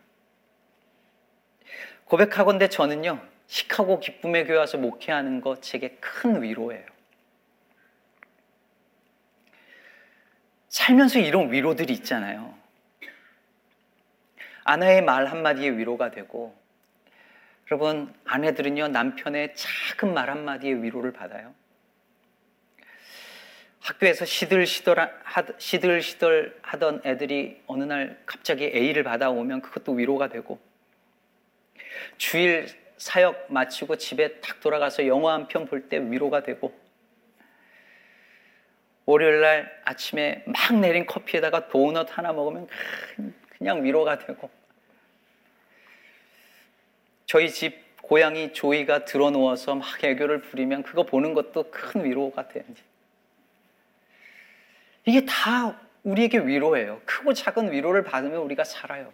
고백하건대 2.05 2.69
저는요, 2.69 3.21
시카고 3.47 3.99
기쁨의 3.99 4.45
교회 4.45 4.57
와서 4.57 4.77
목회하는 4.77 5.41
것 5.41 5.61
제게 5.61 5.97
큰 5.99 6.41
위로예요. 6.41 6.85
살면서 10.69 11.19
이런 11.19 11.51
위로들이 11.51 11.93
있잖아요. 11.93 12.53
아내의 14.63 15.01
말 15.01 15.25
한마디에 15.25 15.69
위로가 15.69 16.11
되고, 16.11 16.58
여러분, 17.71 18.11
아내들은요, 18.25 18.87
남편의 18.87 19.53
작은 19.55 20.13
말 20.13 20.31
한마디에 20.31 20.73
위로를 20.73 21.13
받아요. 21.13 21.53
학교에서 23.79 24.25
시들시들, 24.25 24.95
시들시들 25.59 26.57
하던 26.63 27.01
애들이 27.05 27.61
어느 27.67 27.83
날 27.83 28.19
갑자기 28.25 28.65
A를 28.65 29.03
받아오면 29.03 29.61
그것도 29.61 29.93
위로가 29.93 30.29
되고, 30.29 30.59
주일 32.17 32.67
사역 32.97 33.51
마치고 33.53 33.97
집에 33.97 34.39
탁 34.41 34.59
돌아가서 34.61 35.05
영화 35.05 35.33
한 35.33 35.47
편 35.47 35.67
볼 35.67 35.89
때 35.89 35.99
위로가 35.99 36.41
되고, 36.41 36.77
월요일 39.05 39.41
날 39.41 39.81
아침에 39.85 40.43
막 40.47 40.79
내린 40.79 41.05
커피에다가 41.05 41.67
도넛 41.69 42.17
하나 42.17 42.33
먹으면 42.33 42.67
그냥 43.57 43.83
위로가 43.83 44.17
되고, 44.17 44.49
저희 47.29 47.51
집 47.51 48.01
고양이 48.01 48.53
조이가 48.53 49.05
들어누워서 49.05 49.75
막 49.75 50.03
애교를 50.03 50.41
부리면 50.41 50.81
그거 50.81 51.03
보는 51.03 51.35
것도 51.35 51.69
큰 51.69 52.03
위로가 52.03 52.47
되는지. 52.47 52.81
이게 55.05 55.23
다 55.27 55.79
우리에게 56.01 56.39
위로예요. 56.39 56.99
크고 57.05 57.35
작은 57.35 57.71
위로를 57.71 58.03
받으면 58.03 58.39
우리가 58.39 58.63
살아요. 58.63 59.13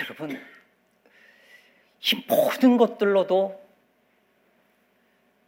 여러분, 0.00 0.40
이 2.00 2.24
모든 2.28 2.76
것들로도 2.76 3.60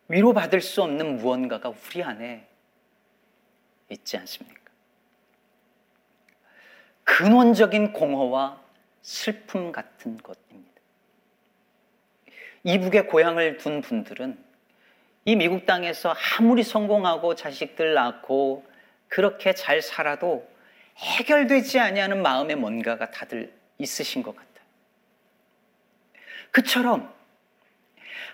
위로받을 0.09 0.63
수 0.63 0.83
없는 0.83 1.19
무언가가 1.19 1.69
우리 1.69 2.03
안에 2.03 2.45
있지 3.89 4.17
않습니까? 4.17 4.61
근원적인 7.05 7.93
공허와 7.93 8.70
슬픔 9.03 9.73
같은 9.73 10.19
것입니다. 10.19 10.71
이북에 12.65 13.03
고향을 13.03 13.57
둔 13.57 13.81
분들은 13.81 14.39
이 15.25 15.37
미국 15.37 15.67
땅에서 15.67 16.15
아무리 16.39 16.63
성공하고 16.63 17.35
자식들 17.35 17.95
낳고 17.95 18.65
그렇게 19.09 19.55
잘 19.55 19.83
살아도 19.83 20.49
해결되지 20.97 21.79
아니하는 21.79 22.23
마음에 22.23 22.55
뭔가가 22.55 23.11
다들 23.11 23.53
있으신 23.79 24.23
것 24.23 24.35
같아요. 24.37 24.51
그처럼 26.51 27.13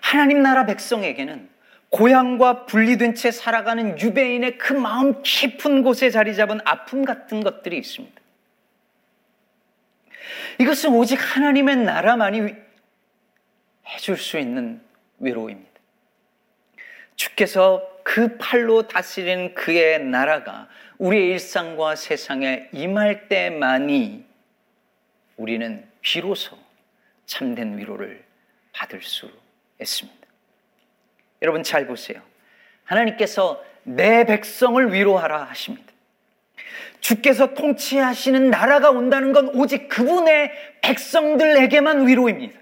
하나님 0.01 0.41
나라 0.41 0.65
백성에게는 0.65 1.49
고향과 1.89 2.65
분리된 2.65 3.15
채 3.15 3.31
살아가는 3.31 3.99
유배인의 3.99 4.57
그 4.57 4.73
마음 4.73 5.21
깊은 5.23 5.83
곳에 5.83 6.09
자리 6.09 6.35
잡은 6.35 6.59
아픔 6.65 7.05
같은 7.05 7.41
것들이 7.41 7.77
있습니다. 7.77 8.16
이것은 10.59 10.91
오직 10.91 11.15
하나님의 11.15 11.77
나라만이 11.77 12.55
해줄 13.87 14.17
수 14.17 14.37
있는 14.37 14.81
위로입니다. 15.19 15.69
주께서 17.15 17.87
그 18.03 18.37
팔로 18.37 18.87
다스리는 18.87 19.53
그의 19.53 20.03
나라가 20.03 20.67
우리의 20.97 21.29
일상과 21.29 21.95
세상에 21.95 22.69
임할 22.71 23.27
때만이 23.27 24.25
우리는 25.35 25.87
비로소 26.01 26.57
참된 27.25 27.77
위로를 27.77 28.23
받을 28.73 29.01
수 29.01 29.29
있습니다. 29.81 30.27
여러분 31.41 31.63
잘 31.63 31.85
보세요. 31.85 32.21
하나님께서 32.85 33.63
내 33.83 34.25
백성을 34.25 34.93
위로하라 34.93 35.43
하십니다. 35.45 35.86
주께서 36.99 37.53
통치하시는 37.53 38.49
나라가 38.49 38.89
온다는 38.89 39.33
건 39.33 39.49
오직 39.49 39.87
그분의 39.87 40.51
백성들에게만 40.81 42.07
위로입니다. 42.07 42.59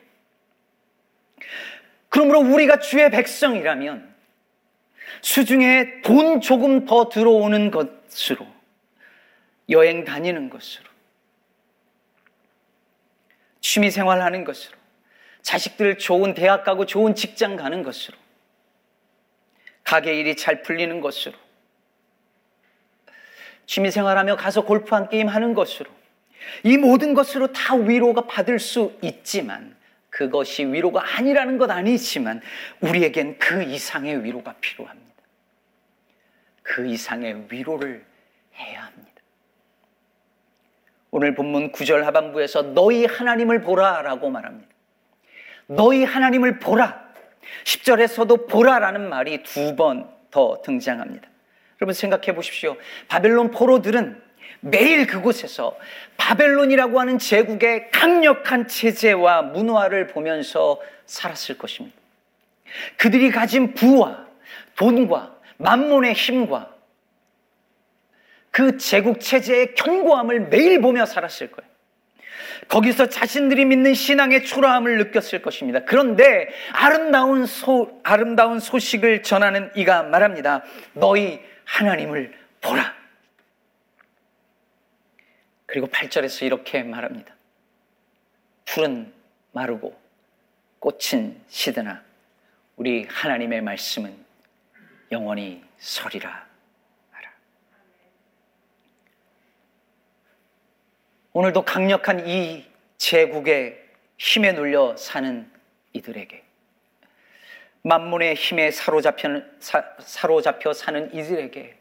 그러므로 2.09 2.39
우리가 2.39 2.79
주의 2.79 3.09
백성이라면 3.09 4.13
수중에 5.21 6.01
돈 6.01 6.41
조금 6.41 6.85
더 6.85 7.09
들어오는 7.09 7.71
것으로 7.71 8.47
여행 9.69 10.05
다니는 10.05 10.49
것으로 10.49 10.85
취미 13.61 13.89
생활하는 13.89 14.43
것으로 14.43 14.77
자식들 15.41 15.97
좋은 15.97 16.33
대학 16.33 16.63
가고 16.63 16.85
좋은 16.85 17.15
직장 17.15 17.55
가는 17.55 17.83
것으로 17.83 18.17
가게 19.83 20.19
일이 20.19 20.35
잘 20.35 20.61
풀리는 20.61 21.01
것으로 21.01 21.44
취미 23.65 23.91
생활하며 23.91 24.35
가서 24.35 24.65
골프 24.65 24.95
한 24.95 25.09
게임 25.09 25.27
하는 25.27 25.53
것으로 25.53 25.89
이 26.63 26.77
모든 26.77 27.13
것으로 27.13 27.51
다 27.51 27.75
위로가 27.75 28.21
받을 28.21 28.59
수 28.59 28.97
있지만 29.01 29.75
그것이 30.09 30.65
위로가 30.65 31.17
아니라는 31.17 31.57
것 31.57 31.69
아니지만 31.69 32.41
우리에겐 32.81 33.37
그 33.39 33.63
이상의 33.63 34.23
위로가 34.23 34.55
필요합니다. 34.61 35.05
그 36.61 36.87
이상의 36.87 37.47
위로를 37.49 38.05
해야 38.55 38.85
합니다. 38.85 39.11
오늘 41.11 41.35
본문 41.35 41.71
9절 41.71 42.03
하반부에서 42.03 42.73
너희 42.73 43.05
하나님을 43.05 43.61
보라라고 43.61 44.29
말합니다. 44.29 44.69
너희 45.67 46.03
하나님을 46.03 46.59
보라. 46.59 47.05
10절에서도 47.63 48.49
보라라는 48.49 49.09
말이 49.09 49.43
두 49.43 49.75
번 49.75 50.15
더 50.35 50.61
등장합니다. 50.65 51.29
여러분 51.81 51.93
생각해 51.93 52.33
보십시오. 52.35 52.77
바벨론 53.07 53.51
포로들은 53.51 54.21
매일 54.61 55.05
그곳에서 55.05 55.77
바벨론이라고 56.17 56.99
하는 56.99 57.19
제국의 57.19 57.91
강력한 57.91 58.67
체제와 58.67 59.43
문화를 59.43 60.07
보면서 60.07 60.81
살았을 61.05 61.57
것입니다. 61.57 61.95
그들이 62.97 63.29
가진 63.31 63.73
부와 63.73 64.25
돈과 64.75 65.35
만몬의 65.57 66.13
힘과 66.13 66.73
그 68.51 68.77
제국 68.77 69.19
체제의 69.19 69.75
견고함을 69.75 70.47
매일 70.47 70.81
보며 70.81 71.05
살았을 71.05 71.51
거예요. 71.51 71.69
거기서 72.67 73.07
자신들이 73.09 73.65
믿는 73.65 73.93
신앙의 73.93 74.45
초라함을 74.45 74.97
느꼈을 74.97 75.41
것입니다. 75.41 75.81
그런데 75.85 76.47
아름다운 76.71 77.45
소, 77.45 77.99
아름다운 78.03 78.59
소식을 78.59 79.23
전하는 79.23 79.71
이가 79.75 80.03
말합니다. 80.03 80.63
너희 80.93 81.41
하나님을 81.65 82.37
보라. 82.61 82.95
그리고 85.65 85.87
8절에서 85.87 86.45
이렇게 86.45 86.83
말합니다. 86.83 87.35
풀은 88.65 89.13
마르고 89.51 89.99
꽃은 90.79 91.41
시드나 91.47 92.03
우리 92.75 93.05
하나님의 93.05 93.61
말씀은 93.61 94.25
영원히 95.11 95.63
서리라 95.77 96.47
하라. 97.11 97.33
오늘도 101.33 101.63
강력한 101.63 102.27
이 102.27 102.65
제국의 102.97 103.83
힘에 104.17 104.53
눌려 104.53 104.95
사는 104.97 105.51
이들에게 105.93 106.44
만문의 107.85 108.33
힘에 108.33 108.71
사로잡혀, 108.71 109.43
사 109.59 110.27
로잡혀 110.27 110.73
사는 110.73 111.13
이들에게 111.13 111.75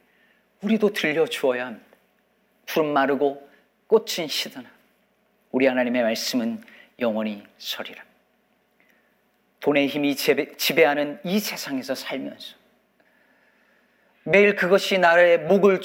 우리도 0.61 0.93
들려주어야 0.93 1.65
합니다. 1.65 1.87
푸른 2.67 2.93
마르고 2.93 3.49
꽃은 3.87 4.29
시드나 4.29 4.71
우리 5.51 5.67
하나님의 5.67 6.03
말씀은 6.03 6.63
영원히 6.99 7.43
서리라. 7.57 8.05
돈의 9.61 9.87
힘이 9.87 10.15
지배하는 10.15 11.21
이 11.25 11.39
세상에서 11.41 11.95
살면서 11.95 12.57
매일 14.25 14.57
그것이 14.57 14.99
나의 14.99 15.39
목을 15.39 15.81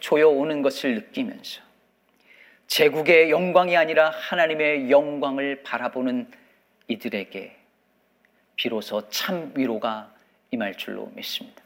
조여오는 0.00 0.62
것을 0.62 0.94
느끼면서 0.94 1.60
제국의 2.68 3.30
영광이 3.30 3.76
아니라 3.76 4.08
하나님의 4.08 4.90
영광을 4.90 5.62
바라보는 5.62 6.30
이들에게 6.88 7.57
비로소 8.58 9.08
참 9.08 9.52
위로가 9.54 10.12
임할 10.50 10.76
줄로 10.76 11.10
믿습니다. 11.14 11.62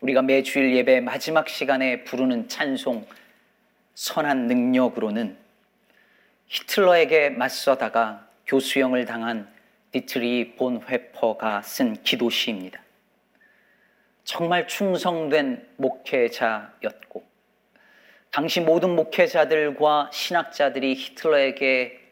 우리가 0.00 0.20
매주일 0.20 0.76
예배 0.76 1.00
마지막 1.00 1.48
시간에 1.48 2.04
부르는 2.04 2.48
찬송 2.48 3.06
선한 3.94 4.46
능력으로는 4.46 5.36
히틀러에게 6.46 7.30
맞서다가 7.30 8.28
교수형을 8.46 9.06
당한 9.06 9.50
디트리히 9.92 10.56
본회퍼가 10.56 11.62
쓴 11.62 12.02
기도시입니다. 12.02 12.80
정말 14.24 14.68
충성된 14.68 15.66
목회자였고 15.76 17.24
당시 18.30 18.60
모든 18.60 18.94
목회자들과 18.94 20.10
신학자들이 20.12 20.94
히틀러에게 20.96 22.05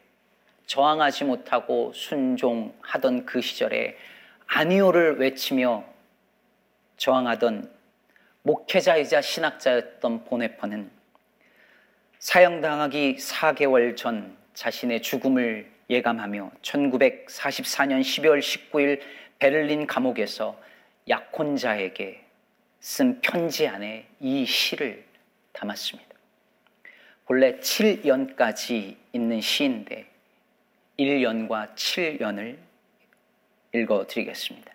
저항하지 0.65 1.25
못하고 1.25 1.91
순종하던 1.93 3.25
그 3.25 3.41
시절에 3.41 3.97
아니오를 4.47 5.19
외치며 5.19 5.83
저항하던 6.97 7.71
목회자이자 8.43 9.21
신학자였던 9.21 10.25
보네퍼는 10.25 10.91
사형당하기 12.19 13.17
4개월 13.17 13.95
전 13.95 14.35
자신의 14.53 15.01
죽음을 15.01 15.69
예감하며 15.89 16.51
1944년 16.61 18.01
12월 18.01 18.39
19일 18.39 19.01
베를린 19.39 19.85
감옥에서 19.85 20.59
약혼자에게 21.07 22.23
쓴 22.79 23.19
편지 23.21 23.67
안에 23.67 24.07
이 24.19 24.45
시를 24.45 25.03
담았습니다. 25.53 26.15
본래 27.25 27.57
7연까지 27.57 28.95
있는 29.13 29.41
시인데 29.41 30.14
1년과 30.99 31.75
7년을 31.75 32.57
읽어 33.73 34.05
드리겠습니다. 34.07 34.73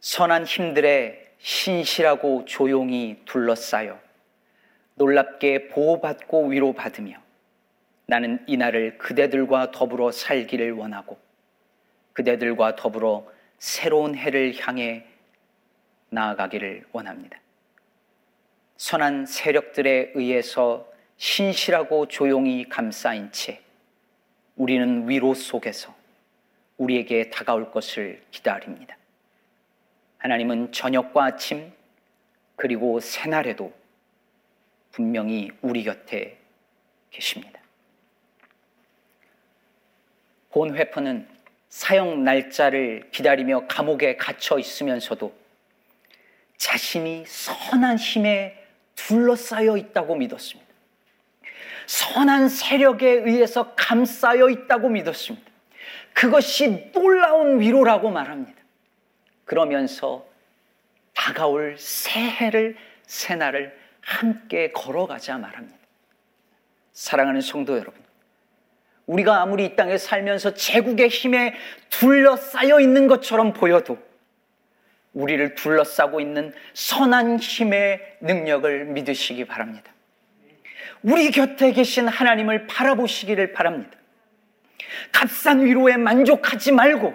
선한 0.00 0.44
힘들에 0.44 1.32
신실하고 1.38 2.44
조용히 2.44 3.20
둘러싸여 3.24 4.00
놀랍게 4.94 5.68
보호받고 5.68 6.48
위로받으며 6.48 7.20
나는 8.06 8.42
이날을 8.46 8.98
그대들과 8.98 9.70
더불어 9.70 10.10
살기를 10.10 10.72
원하고 10.72 11.18
그대들과 12.14 12.74
더불어 12.74 13.26
새로운 13.58 14.14
해를 14.14 14.54
향해 14.58 15.06
나아가기를 16.10 16.86
원합니다. 16.92 17.38
선한 18.76 19.26
세력들에 19.26 20.12
의해서 20.14 20.88
신실하고 21.16 22.06
조용히 22.06 22.68
감싸인 22.68 23.30
채 23.32 23.60
우리는 24.58 25.08
위로 25.08 25.34
속에서 25.34 25.94
우리에게 26.76 27.30
다가올 27.30 27.70
것을 27.70 28.22
기다립니다. 28.30 28.96
하나님은 30.18 30.72
저녁과 30.72 31.24
아침 31.24 31.72
그리고 32.56 32.98
새날에도 32.98 33.72
분명히 34.90 35.50
우리 35.62 35.84
곁에 35.84 36.38
계십니다. 37.10 37.60
본 40.50 40.74
회퍼는 40.74 41.28
사형 41.68 42.24
날짜를 42.24 43.10
기다리며 43.12 43.66
감옥에 43.68 44.16
갇혀 44.16 44.58
있으면서도 44.58 45.32
자신이 46.56 47.24
선한 47.26 47.96
힘에 47.96 48.66
둘러싸여 48.96 49.76
있다고 49.76 50.16
믿었습니다. 50.16 50.67
선한 51.88 52.50
세력에 52.50 53.08
의해서 53.08 53.74
감싸여 53.74 54.50
있다고 54.50 54.90
믿었습니다. 54.90 55.50
그것이 56.12 56.92
놀라운 56.92 57.60
위로라고 57.60 58.10
말합니다. 58.10 58.60
그러면서 59.46 60.26
다가올 61.14 61.76
새해를 61.78 62.76
새날을 63.06 63.74
함께 64.02 64.70
걸어가자 64.72 65.38
말합니다. 65.38 65.78
사랑하는 66.92 67.40
성도 67.40 67.72
여러분, 67.78 67.94
우리가 69.06 69.40
아무리 69.40 69.64
이 69.64 69.74
땅에 69.74 69.96
살면서 69.96 70.52
제국의 70.52 71.08
힘에 71.08 71.54
둘러싸여 71.88 72.80
있는 72.80 73.06
것처럼 73.06 73.54
보여도 73.54 73.96
우리를 75.14 75.54
둘러싸고 75.54 76.20
있는 76.20 76.52
선한 76.74 77.38
힘의 77.38 78.18
능력을 78.20 78.84
믿으시기 78.84 79.46
바랍니다. 79.46 79.90
우리 81.02 81.30
곁에 81.30 81.72
계신 81.72 82.08
하나님을 82.08 82.66
바라보시기를 82.66 83.52
바랍니다. 83.52 83.96
값싼 85.12 85.64
위로에 85.64 85.96
만족하지 85.96 86.72
말고 86.72 87.14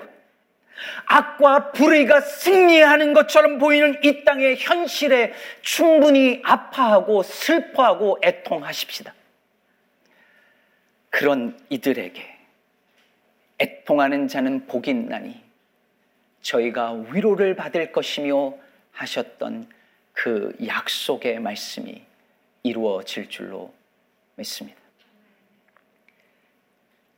악과 1.05 1.71
불의가 1.71 2.21
승리하는 2.21 3.13
것처럼 3.13 3.57
보이는 3.57 3.99
이 4.03 4.23
땅의 4.23 4.57
현실에 4.57 5.33
충분히 5.61 6.41
아파하고 6.43 7.23
슬퍼하고 7.23 8.19
애통하십시다. 8.23 9.13
그런 11.09 11.57
이들에게 11.69 12.37
애통하는 13.59 14.27
자는 14.27 14.65
복이 14.65 14.89
있나니 14.89 15.41
저희가 16.41 16.93
위로를 17.11 17.55
받을 17.55 17.91
것이며 17.91 18.55
하셨던 18.91 19.69
그 20.11 20.55
약속의 20.65 21.39
말씀이 21.39 22.03
이루어질 22.63 23.29
줄로 23.29 23.73
믿습니다. 24.35 24.79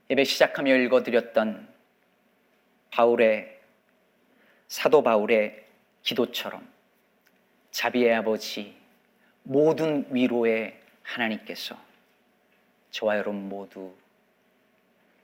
예배 0.10 0.24
시작하며 0.24 0.76
읽어드렸던 0.76 1.72
바울의 2.90 3.62
사도 4.68 5.04
바울의 5.04 5.66
기도처럼 6.02 6.68
자비의 7.72 8.16
아버지 8.16 8.76
모든 9.44 10.08
위로의 10.10 10.80
하나님께서 11.04 11.78
저와 12.90 13.18
여러분 13.18 13.48
모두 13.48 13.96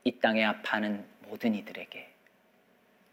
이 0.03 0.11
땅에 0.19 0.43
아파하는 0.43 1.03
모든 1.21 1.55
이들에게 1.55 2.11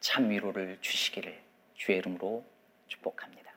참 0.01 0.29
위로를 0.29 0.79
주시기를 0.81 1.41
주의 1.75 1.99
이름으로 1.99 2.45
축복합니다. 2.89 3.48